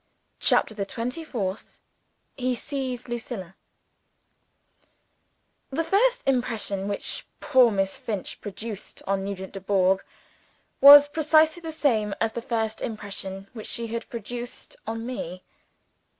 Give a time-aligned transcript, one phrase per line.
[0.39, 1.77] CHAPTER THE TWENTY FOURTH
[2.35, 3.55] He sees Lucilla
[5.69, 10.01] THE first impression which poor Miss Finch produced on Nugent Dubourg,
[10.81, 15.43] was precisely the same as the first impression which she had produced on me.